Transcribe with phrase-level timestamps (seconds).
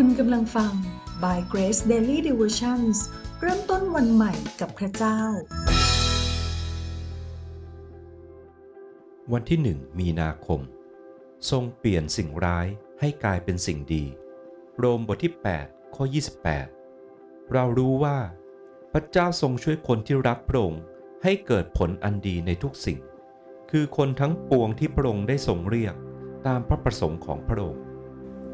[0.00, 0.72] คุณกำลังฟัง
[1.22, 2.96] By Grace Daily Devotions
[3.40, 5.20] เริ่มต้นวันใหม่กับพระเจ้า
[9.32, 10.60] วันที่หนึ่งมีนาคม
[11.50, 12.66] ทรงเปลี่ยนสิ่งร้าย
[13.00, 14.04] ให้กลายเป็นสิ่งดี
[14.78, 16.04] โรมบทที่ 8 ข้อ
[16.78, 18.18] 28 เรารู้ว่า
[18.92, 20.82] พระเจ้าทรงช่วยคนที่รักพระองค์
[21.22, 22.98] ให้เกิดผลอันดีในทุกสิ่ง
[23.70, 25.94] คือคนทั้งปวงที่พระองค์ได้ทรงเรียก
[26.46, 27.82] ตามพระประสงค์ของพระองค์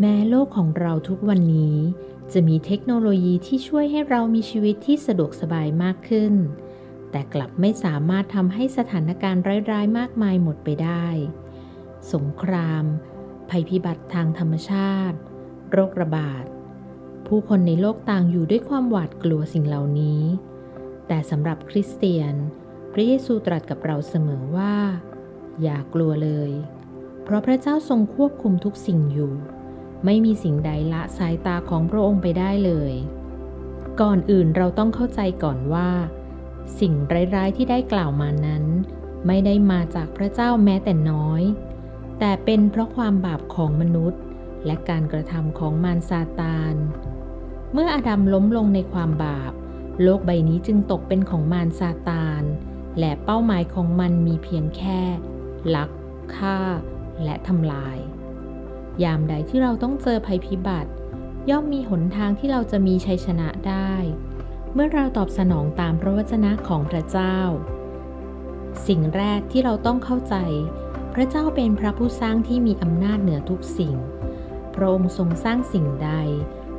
[0.00, 1.76] แม้โลกของเราทุกวันนี้
[2.32, 6.34] จะมีเทคโนโลยีที่ช่วยให้เรามีชีวิตที่สะดวกสบายมากขึ้น
[7.10, 11.06] แต่กลับไม่สามารถทำให้สถานการณ์ร้ายๆ มากมายหมดไปได้
[12.12, 12.84] สงคราม
[13.50, 15.18] ภัยพิบัติทางธรรมชาติ
[15.70, 16.44] โรคระบาด
[17.26, 20.22] ผู้คนในโลกต่างอยู่ด้วยความหวาดกลัวสิ่งเหล่านี้
[21.08, 22.34] แต่สำหรับคริสเตียน
[22.92, 24.74] พระเยซูตรัสกับเราเสมอว่า
[25.62, 26.50] อย่ากลัวเลย
[27.22, 29.32] เพราะพระเจ้าทรงควบคุมทุกสิ่งอยู่
[30.06, 32.92] ไม่มีสิ่งใดละสายตาของพระองค์ไปได้เลย
[34.00, 35.90] ก่อนอื่นเราต้องเข้าใจก่อนว่า
[36.80, 36.92] สิ่ง
[37.34, 38.64] ร้ายๆที่ได้กล่าวมานั้น
[39.26, 41.42] ไม่ได้มาจากพระเจ้าแม้แต่น้อย
[42.18, 44.20] แต่เป็นเพราะความบาปของมนุษย์
[44.66, 46.74] และการกระทำของมารซาตาน
[47.72, 49.52] เมื่ออาดัมล้มลงในความบาป
[50.02, 52.42] โลกใบนี้จึงตกเป็นของมารซาตาน
[52.98, 55.00] และเป้าหมายของมันมีเพียงแค่
[55.74, 55.90] ลัก
[56.36, 56.58] ฆ่า
[57.24, 57.96] และทำลาย
[59.04, 60.90] ยามใดที่เราต้องเจอภัยพิบัติ
[61.50, 63.92] ย่อมมีหนทางที่เราจะมีชัยชนะได้
[64.74, 67.38] เมื่อเราตอบสนองตามพระวจนะของพระเจ้า
[68.86, 70.34] สิ่งแรกที่เราต้องเข้าใจ
[71.14, 73.96] พระเจ้าเป็นพระผู้สร้างที่มีอำนาจเหนือทุกสิ่ง
[74.74, 76.10] พระองค์ทรงสร้างสิ่งใด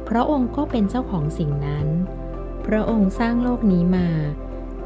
[0.09, 1.87] พระองค์ก็เป็นเจ้าของสิ่งนั้น
[2.67, 4.09] พระองค์สร้างโลกนี้มา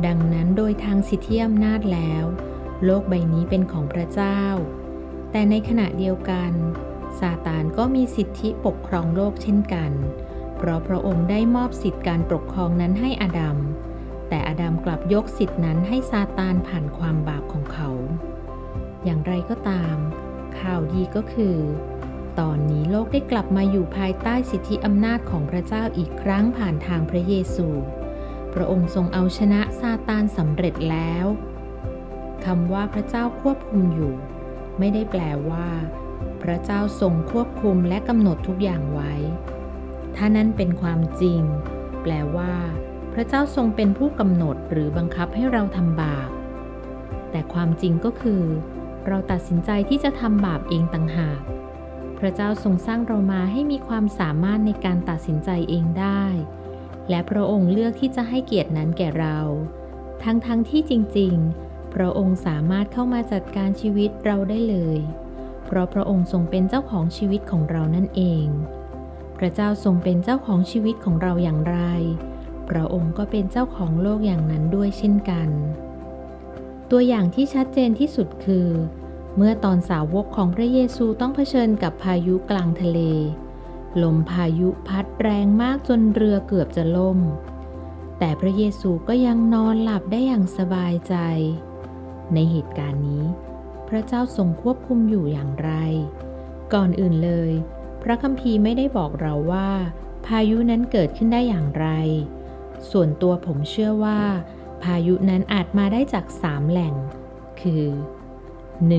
[0.06, 2.24] ดังนั้นโดยทางสิทธิอำนาจแล้ว
[2.86, 4.42] โลกใบนี้เป็นของพระเจ้า
[5.32, 6.52] แต่ในขณะเดียวกัน
[7.20, 9.92] ซาตานก็มีสิทธิปกครองโลกเช่นกัน
[10.58, 13.58] เพราะพระองค์ได้มอบสิทธิการปกครองนั้นให้อาดัม
[14.30, 17.90] แต่อาดัมกลับยกสิทธินั้นให้ซาตานผ่านความบาปของเขา
[19.04, 19.96] อย่างไรก็ตาม
[20.60, 21.58] ข่าวดีก็คือ
[22.40, 27.68] ตอนนี้โลกได้กลับมาอยู่ภายใต้สิทธิอำนาจของพระเจ้าอีกครั้งผ่านทางพระเยซู
[28.54, 31.26] พระองค์ทรงเอาชนะซาตานสำเร็จแล้ว
[32.46, 34.14] คำว่าพระเจ้าควบคุมอยู่
[34.80, 35.68] ไม่ได้แปลว่า
[36.44, 39.14] พระเจ้าทรงควบคุมและกำหนดทุกอย่างไว้
[40.16, 41.42] ถ้านั้นเป็นความจริง
[42.02, 42.56] แปลว่า
[43.14, 46.30] พระเจ้าทรงเป็นผู้กำหนดหรือบังคับให้เราทำบาป
[47.32, 48.44] แต่ความจริงก็คือ
[49.08, 51.42] เราตัดสินใจที่จะทำบาปเองต่างหาก
[52.20, 56.24] พระเจ้าทรงสร้างเรามาให้มีความสามารถในการตัดสินใจเองได้
[57.10, 59.38] และพระองค์เลือกที่จะให้เกียรตินั้นแก่เรา
[60.24, 61.34] ทั้งๆทที่จริง
[61.66, 65.00] ๆ พระองค์สามารถเข้ามาจัดการชีวิตเราได้เลย
[65.72, 68.46] เพราะพระองค์ทรงเป็นเจ้าของชีวิตของเรานั่นเอง
[69.38, 71.78] พระเจ้าทรงเป็นเจ้าของชีวิตของเราอย่างไร
[72.70, 75.50] พระองค์ก็เป็นเจ้าของโลกอย่างนั้นด้วยเช่นกัน
[76.92, 78.68] ตัวอย่างที่ชัดเจนที่สุดคือ
[79.36, 83.00] เมื่อตอนสาวกของพระเยซูต้องเผชิญกับพายุกลางทะเล
[84.04, 87.20] ลมพายุพัดแรงมากจนเรือเกือบจะล่ม
[88.20, 91.16] แต่พระเยซูก็ยังนอนหลับได้อย่างสบายใจ
[92.34, 93.24] ในเหตุการณ์นี้
[93.94, 95.72] พระเจ้าทรงควบคุมอยู่อย่างไร
[96.74, 97.52] ก่อนอื่นเลย
[98.04, 99.70] พระคัมภีร์ไม่ได้บอกเราว่า
[100.26, 101.88] พายุนั้นเกิดขึ้นได้อย่างไร
[102.92, 104.22] ส่วนตัวผมเชื่อว่า
[104.84, 106.96] พายุนั้นอาจมาได้จากสามแหล่ง
[107.62, 107.86] คือ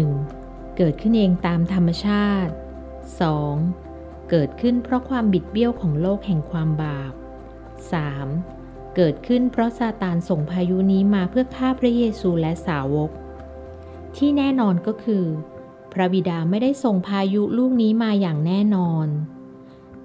[0.00, 0.76] 1.
[0.76, 2.52] เกิดขึ้นเองตามธรรมชาติ
[3.60, 4.30] 2.
[4.30, 7.12] เกิดขึ้นเพราะความบิดเบี้ยวของโลกแห่งความบาป
[8.02, 8.96] 3.
[8.96, 13.10] เกิดขึ้นเพราะซาตานส่งพายุนี้มาเพื่อฆ่าพระเยซูและสาวก
[14.16, 15.24] ที่แน่นอนก็คือ
[15.92, 19.08] พระบิดาไม่ได้ส่งพายุลูกนี้มาอย่างแน่นอน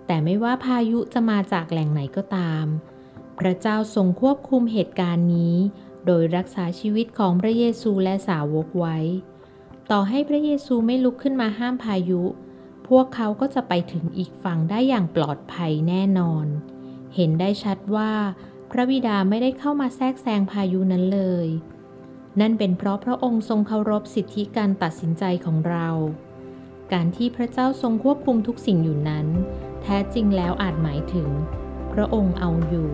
[0.06, 2.66] แต่ไม่ว่าพายุจะมาจากแหล่งไหนก็ตาม
[3.40, 5.56] พระเจ้าทรงควบคุมเหตุการณ์นี้
[6.06, 8.97] โดยรักษาชีวิตของพระเยซูและสาวกไว้
[9.91, 12.24] ต่อให้พระเยซูไม่ลุกขึ้นมาห้ามพายุ
[12.88, 16.45] พวกเขาก็จะไปถึงอีกฝั่งได้อย่างปลอดภัยแน่นอน
[17.15, 18.12] เห็นได้ชัดว่า
[18.71, 21.48] พระบิดาไม่ได้เข้ามาแทรกแซงพายุนั้นเลย
[22.39, 25.88] นั่นเป็นเพราะพระองค์ทรงเคารพสิทธิการตัดสินใจของเรา
[26.94, 29.28] การที่พระเจ้าทรงควบคุมทุกสิ่งอยู่นั้น
[29.81, 31.30] แท้จริงแล้วอาจหมายถึง
[31.94, 32.89] พระองค์เอาอยู่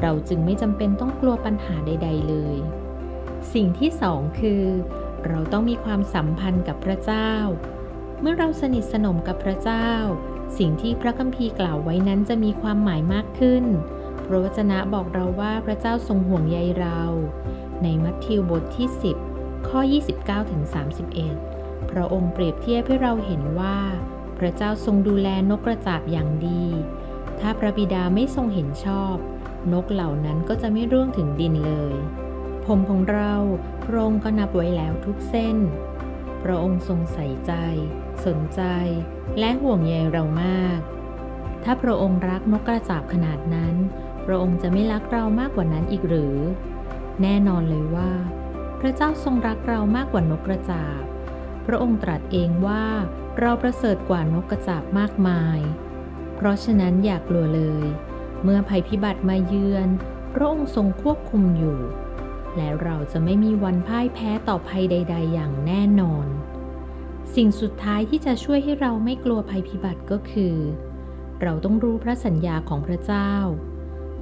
[0.00, 2.56] เราจึงไม่จำเป็นต้องกลัวปัญหาใด ๆ เลย
[3.52, 4.64] สิ่งที่สองคือ
[5.26, 7.32] เราต้องมีความสัมพันธ์กับพระเจ้า
[8.20, 9.88] เมื่อเราสนิทสนมกับพระเจ้า
[10.58, 13.64] สิ่งที่พระคัมภีร์กล่าวไว้นั้นจะมีความหมายมากขึ้น
[14.26, 17.00] พระวจนะบอกเราว่าพระเจ้าทรงห่วงใยเรา
[17.82, 18.88] ในมัทธิวบทที่
[19.28, 19.80] 10 ข้อ
[21.04, 23.78] 29-31 พระองค์เปรียบเทียบให้เราเห็นว่า
[24.38, 26.64] พระเจ้าทรงดูแลนกกระจาบอย่างดี
[27.40, 29.16] ถ้าพระบิดาไม่ทรงเห็นชอบ
[29.72, 31.96] นกเหล่านั้นก็จะไม่ร่วงถึงดินเลย
[32.66, 33.34] ผมของเรา
[33.84, 35.56] พระองค์ก็นับไว้แล้วทุกเส้น
[36.42, 37.52] พระองค์ทรงใส่ใจ
[38.26, 38.62] สนใจ
[39.38, 40.78] และห่วงใยเรามาก
[41.64, 43.74] ถ้าพระองค์รักนกกระจาบขนาดนั้น
[44.26, 46.36] พระองค์จะไม่รักเรามากกว่านั้นอีกหรือ
[47.22, 48.12] แน่นอนเลยว่า
[48.80, 51.00] พระเจ้าทรงรักเรามากกว่านกกระจาบ
[51.66, 52.84] พระองค์ตรัสเองว่า
[53.38, 55.60] เราประเสริฐกว่านกกระจาบมากมาย
[56.36, 57.84] เพราะฉะนั้นอย่ากลัวเลย
[58.42, 59.88] เมื่อภัยพิบัติมาเยือน
[60.32, 61.78] พระองค์ทรงควบคุมอยู่
[62.56, 66.26] และเราจะไม่มีวันพ่ายแพ้ต่อภัยใด ๆ อย่างแน่นอน
[67.34, 70.56] สิ่งสุดท้ายที่จะช่วยให้เราไม่กลัวภัยพิบัติก็คือ
[71.42, 73.32] เราต้องรู้พระสัญญาของพระเจ้า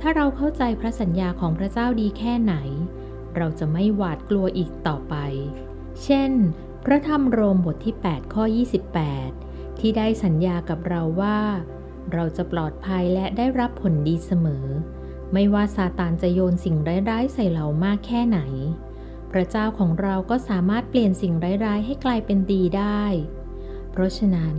[0.01, 2.55] ถ้าเราเข้าใจพระสัญญาของพระเจ้าดีแค่ไหน
[3.37, 5.15] เราจะไม่หวาดกลัวอีกต่อไป
[6.03, 6.33] เช่น
[6.85, 8.45] พระธรรมโรมบทที่ 8 ข้อ
[9.13, 11.39] 28 ที่ได้สัญญากับเราว่า
[12.13, 14.67] เราจะปลอดภัยและได้รับผลดีเสมอ
[15.33, 16.77] ไม่ว่าซาตานจะโยนสิ่ง
[17.11, 18.41] ร้ายๆใส่เรามากแค่ไหน
[19.31, 23.03] พระเจ้าของเราก็สามารถเปลี่ยนสิ่งร้ายๆให้กลายเป็นดีได้
[23.91, 24.57] เพราะฉะนั้น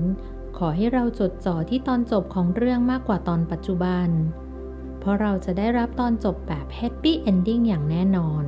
[0.57, 4.09] ขอให้เราจดจ่อที่ตอนจบของเรื่องมากกว่าตอนปัจจุบัน
[5.05, 8.43] เพราะเราจะได้รับตอนจบแบบ happy ending อย่างแน่นอน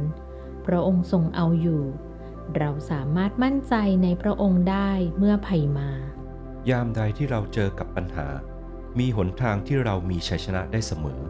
[0.65, 1.83] พระองค์ทรงเอาอยู่
[2.57, 3.73] เราสามารถมั่นใจ
[4.03, 5.89] ในพระองค์ได้เมื่อภัยมา
[6.69, 8.27] ยามใดที่เราเจอกับปัญหา
[8.99, 11.21] มีหนทางที่เรามีชัยชนะได้เสมอ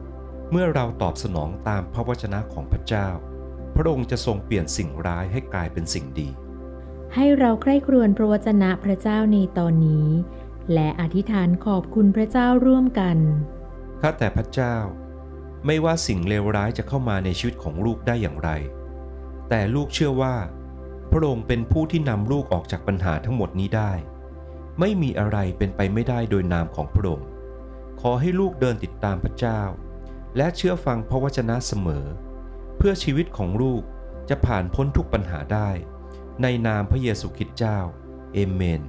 [0.51, 3.07] เมื่อเราตอบสนองตามพระวจนะของพระเจ้า
[3.75, 6.29] พระองค์จะทรงเปลี่ยนสิ่งร้ายให้กลายเป็นสิ่งดี
[7.13, 10.07] ให้เราใคร่ครวญพระวจนะพระเจ้าในตอนนี้
[10.73, 13.17] และอธิษฐานขอบคุณพระเจ้าร่วมกัน
[14.01, 14.75] ข้าแต่พระเจ้า
[15.67, 18.49] ไม่ว่าสิ่งเลวร้ายจะเข้ามาในชีวิตของลูกได้อย่างไร
[19.49, 20.35] แต่ลูกเชื่อว่า
[21.11, 23.91] พระองค์เป็นผู้ที่นำลูกออกจากปัญหาทั้งหมดนี้ได้
[24.79, 27.27] ไม่มีอะไรเป็นไปไม่ได้โดยนามของพระองค์
[28.01, 29.61] ขอให้ลูกเดินติดตามพระเจ้า
[30.37, 32.05] และเชื่อฟังพระวจนะเสมอ
[32.77, 33.81] เพื่อชีวิตของลูก
[34.29, 35.69] จะผ่านพ้นทุกปัญหาได้
[36.41, 37.79] ในนามพระเยซูคริสต์เจ้า
[38.33, 38.81] เอเมน